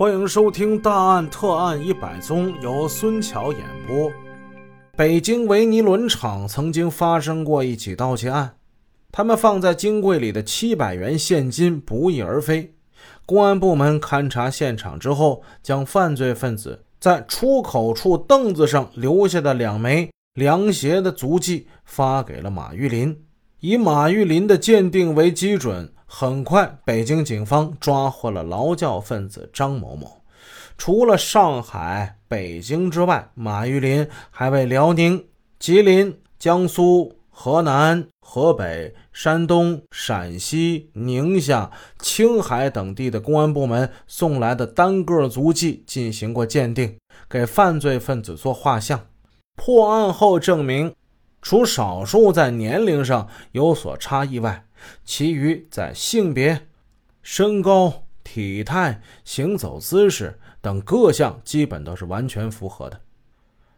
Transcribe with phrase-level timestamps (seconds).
[0.00, 4.10] 欢迎收听《大案特案一百宗》，由孙桥演播。
[4.96, 8.54] 北京维尼轮厂曾经发生过一起盗窃案，
[9.12, 12.74] 他们放在金柜里的七百元现金不翼而飞。
[13.26, 23.14] 公安部门勘察现场之后，将犯罪分子在出口处凳子上留下的两枚凉鞋的足迹发给了马玉林，
[23.60, 25.92] 以马玉林的鉴定为基准。
[26.12, 30.20] 很快，北京警方抓获了劳教分子张某某。
[30.76, 35.24] 除了上海、北京之外，马玉林还为辽宁、
[35.60, 41.70] 吉林、江苏、河南、河北、山东、陕西、宁夏、
[42.00, 46.98] 青海等地的公安部门送来的单个足迹进行过鉴定，
[47.28, 49.00] 给犯罪分子做画像。
[49.54, 50.92] 破案后证明，
[51.40, 54.64] 除少数在年龄上有所差异外，
[55.04, 56.66] 其余在性别、
[57.22, 63.00] 身高、体态、行走姿势等各项基本都是完全符合的。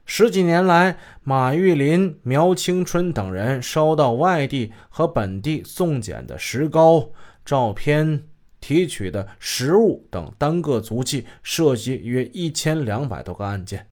[0.04, 7.10] 十几年来，马玉林、苗青春等人收到外地和本地送检的石膏、
[7.44, 8.24] 照片、
[8.60, 13.86] 提取的实物等单个足迹，涉及约一千两百多个案件。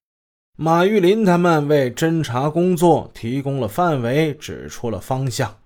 [0.57, 5.60] 马玉林他们为侦查工作提供了范围，指出了方向。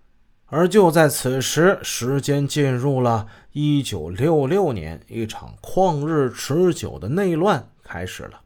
[0.48, 8.42] 而就在此时，时间进入了一九六六年，一场旷日持久的内乱开始了。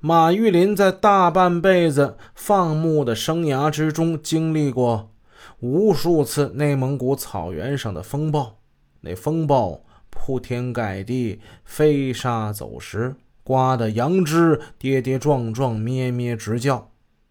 [0.00, 5.10] 马玉林在大半辈子放牧的生涯之中，经历过
[5.60, 8.58] 无数次内蒙古草原上的风暴。
[9.00, 16.90] 那风暴铺天盖地，飞沙走石，刮得杨枝跌跌撞撞，咩咩直叫，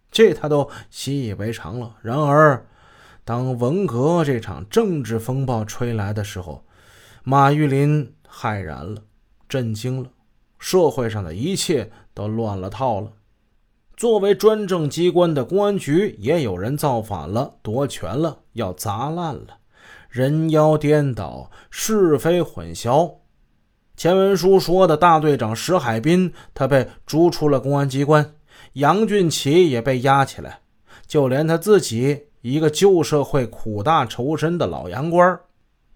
[0.10, 1.96] 这他都习以为常了。
[2.02, 2.66] 然而，
[3.28, 6.64] 当文革这场政治风暴吹来的时候，
[7.26, 9.02] 马玉林骇然了，
[9.50, 10.10] 震惊了，
[10.58, 13.12] 社会上的一切都乱了套了。
[13.98, 19.58] 作为专政机关的公安局，也有人造反了，夺权了，要砸烂了，
[20.10, 23.16] 人妖颠倒，是非混淆。
[23.98, 28.36] 前文书说的大队长石海滨，他被逐出了公安机关，
[28.76, 30.62] 杨俊奇也被押起来，
[31.06, 32.27] 就连他自己。
[32.42, 35.40] 一个旧社会苦大仇深的老洋官，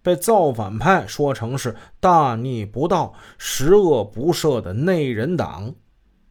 [0.02, 5.74] 被造反派说成是大逆不道、十恶不赦的内人党。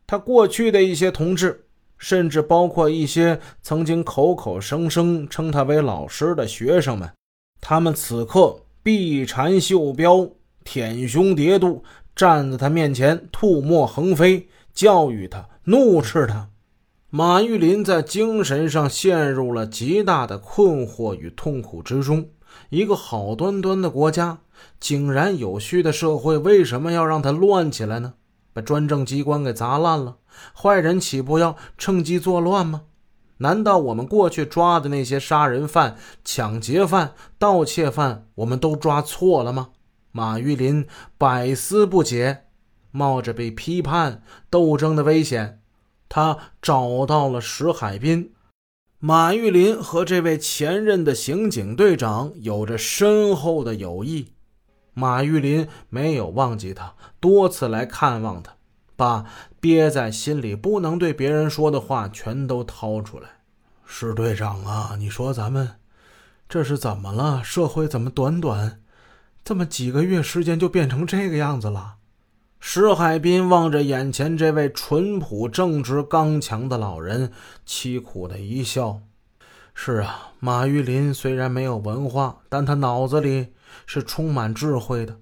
[0.06, 1.64] 他过去的一些同志，
[1.96, 7.08] 甚至包括一些曾经口口声声称他为老师的学生们，
[7.60, 10.28] 他们此刻臂缠袖标、
[10.64, 11.84] 舔胸叠肚，
[12.16, 16.48] 站在他面前吐沫横飞，教育他，怒斥他。
[17.12, 22.28] 马玉林在精神上陷入了极大的困惑与痛苦之中。
[22.68, 24.38] 一个好端端的国家，
[24.78, 28.14] 井然有序的社会，为什么要让它乱起来呢？
[28.52, 30.18] 把专政机关给砸烂了，
[30.56, 32.82] 坏人岂不要趁机作乱吗？
[33.38, 39.70] 难道我们过去抓的那些杀人犯、抢劫犯、盗窃犯，我们都抓错了吗？
[40.12, 40.86] 马玉林
[41.18, 42.44] 百思不解，
[42.92, 45.59] 冒着被批判、斗争的危险。
[46.10, 48.32] 他找到了石海滨，
[48.98, 54.32] 马玉林和这位前任的刑警队长有着深厚的友谊。
[54.92, 58.56] 马玉林没有忘记他，多次来看望他，
[58.96, 59.24] 把
[59.60, 63.28] 憋在心里不能对别人说的话全都掏出来。
[63.86, 65.76] 石队长啊，你说咱们
[66.48, 67.40] 这是怎么了？
[67.44, 68.82] 社会怎么短短
[69.44, 71.98] 这么几个月时间就变成这个样子了？
[72.62, 77.32] 石海滨望着眼前这位淳朴、正直、刚强的老人，
[77.66, 79.00] 凄苦的一笑
[79.74, 83.48] ：“是啊，马玉林虽然没有文化，但他脑子里
[83.86, 85.16] 是充满智慧的。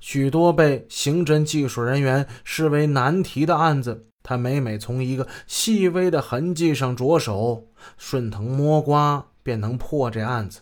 [0.00, 10.60] 许多被刑侦技术人员视为难题的案子，他每每从一个细微的痕迹上着手，顺藤摸瓜便能破这案子。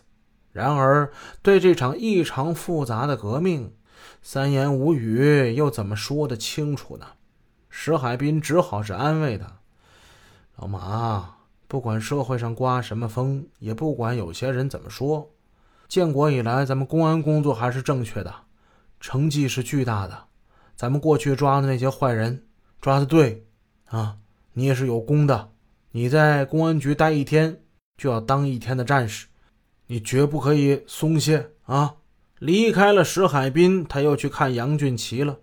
[0.53, 1.11] 然而，
[1.41, 3.73] 对这场异常复杂的革命，
[4.21, 7.05] 三言五语又怎么说得清楚呢？
[7.69, 9.59] 石海滨只好是安慰他
[10.57, 11.35] ：“老马，
[11.67, 15.31] 不管社会上刮什么风，也不管有些人怎么说，
[15.87, 18.35] 建国以来咱们公安工作还是正确的，
[18.99, 20.25] 成绩是巨大的。
[20.75, 22.45] 咱们过去抓的那些坏人，
[22.81, 23.45] 抓的对
[23.85, 24.17] 啊！
[24.53, 25.51] 你也是有功的，
[25.91, 27.61] 你在公安局待一天，
[27.95, 29.27] 就要当一天的战士，
[29.87, 31.95] 你绝不可以松懈啊！”
[32.41, 35.37] 离开了石海滨，他又去看杨俊奇了。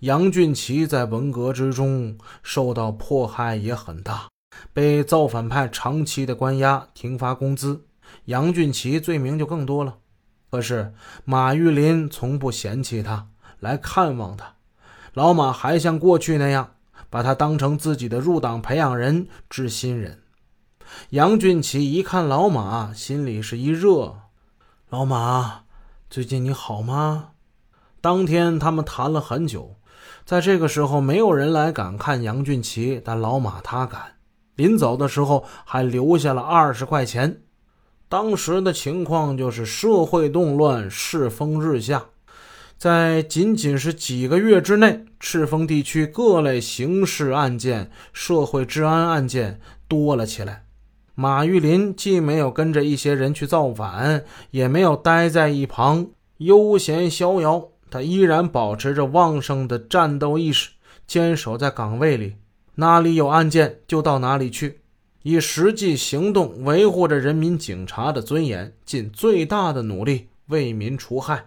[0.00, 4.28] 杨俊奇在文革之中受到迫害也很大，
[4.74, 7.86] 被造反派长期的关押、停发工资。
[8.26, 9.96] 杨俊奇罪名就更多了。
[10.50, 10.92] 可是
[11.24, 14.56] 马玉林从不嫌弃他，来看望他。
[15.14, 16.74] 老马还像过去那样，
[17.08, 20.20] 把他当成自己的入党培养人、知心人。
[21.08, 24.16] 杨俊奇一看老马，心里是一热。
[24.90, 25.63] 老马，
[26.14, 27.30] 最近你好吗？
[28.00, 29.74] 当天他们谈了很久。
[30.24, 34.14] 在这个时候，没有人来敢看杨俊奇，但老马他敢。
[34.54, 37.42] 临走的时候，还留下了二十块钱。
[38.08, 42.04] 当时的情况就是社会动乱，世风日下。
[42.78, 50.63] 在仅仅是几个月之内，赤峰地区各类刑事案件、社会治安案件多了起来。
[51.16, 56.08] 马玉林既没有跟着一些人去造反，也没有待在一旁
[56.38, 60.70] 悠闲逍遥，他依然保持着旺盛的战斗意识，
[61.06, 62.34] 坚守在岗位里，
[62.74, 64.80] 哪里有案件就到哪里去，
[65.22, 71.46] 以实际行动维护着人民警察的尊严，尽最大的努力为民除害。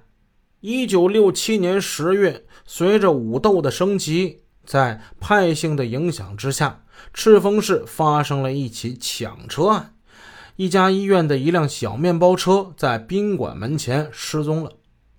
[0.61, 6.83] 一九六七年十月，随着武斗的升级，在派性的影响之下。
[7.13, 9.95] 赤峰市发生了一起抢车案，
[10.55, 14.73] 一家医院的一辆小面包车在宾馆门前失踪了。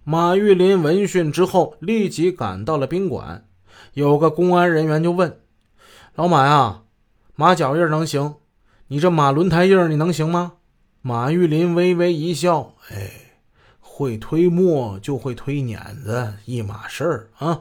[0.04, 3.46] 马玉林闻讯之后，立即赶到了宾馆。
[3.94, 5.40] 有个公安人员就问
[6.16, 6.82] ：“老马呀，
[7.34, 8.36] 马脚印能行？
[8.88, 10.54] 你这马轮胎印你能行吗？”
[11.02, 13.36] 马玉林微微一笑：“哎，
[13.80, 17.60] 会推磨就会推碾子，一码事儿啊。”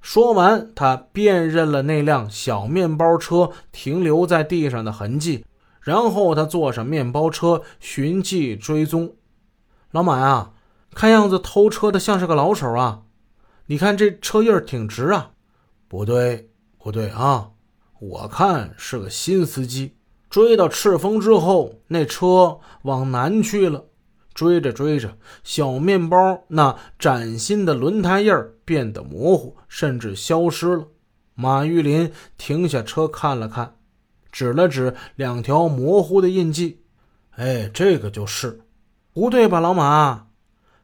[0.00, 5.44] 说完，他辨认了那辆小面包车停留在地上的痕迹，
[5.80, 9.14] 然后他坐上面包车寻迹追踪。
[9.90, 10.52] 老马呀，
[10.94, 13.02] 看样子偷车的像是个老手啊！
[13.66, 15.32] 你看这车印挺直啊。
[15.88, 17.50] 不对，不对啊，
[17.98, 19.94] 我看是个新司机。
[20.30, 23.86] 追到赤峰之后，那车往南去了。
[24.38, 30.86] 追着追着，小面包那崭新的轮胎印儿变得模糊，甚至消失了。
[31.34, 33.74] 马玉林停下车看了看，
[34.30, 36.84] 指了指两条模糊的印记
[37.34, 38.60] ：“哎，这个就是。
[39.12, 40.28] 不对吧，老马？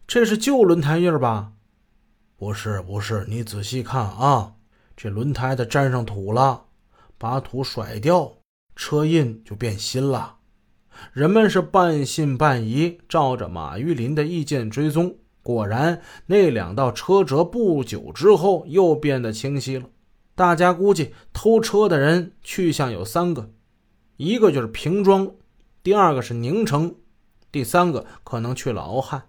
[0.05, 1.53] 这是旧轮胎印儿吧
[2.37, 3.25] ？”“不是，不是。
[3.29, 4.55] 你仔细看啊，
[4.97, 6.65] 这轮胎它沾上土了，
[7.17, 8.33] 把土甩掉，
[8.75, 10.39] 车印就变新了。”
[11.13, 19.87] 人们是半信半疑，照着马玉林的意见追踪，果然那两道车辙不久之后又变得清晰了。
[20.35, 23.51] 大家估计偷车的人去向有三个，
[24.17, 25.31] 一个就是平庄，
[25.83, 26.97] 第二个是宁城，
[27.53, 29.25] 第三个可能去了敖汉。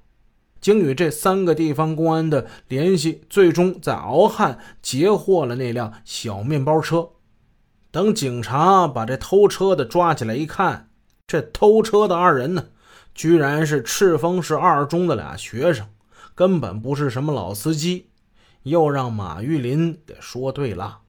[0.60, 7.10] 经与这三个地方公安的联系，最终在敖汉截获了那辆小面包车。
[7.92, 10.90] 等警察把这偷车的抓起来一看。
[11.28, 12.66] 这偷车的二人呢，
[13.14, 15.88] 居然是赤峰市二中的俩学生，
[16.36, 18.10] 根本不是什么老司机，
[18.64, 21.00] 又让马玉林给说对了。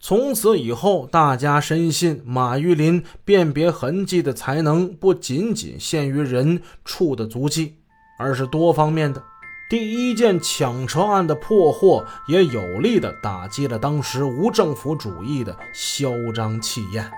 [0.00, 7.76] 从此以后，大家深信马玉林辨别痕迹的才能不仅仅限于人畜的足迹，
[8.18, 9.22] 而是多方面的。
[9.70, 17.10] 第一件抢车案的破获，也有力地打击了当时无政府主义的嚣张气焰。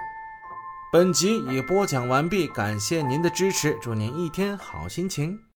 [0.96, 5.38] 本集已播讲完毕，感谢您的支持，祝您一天好心情。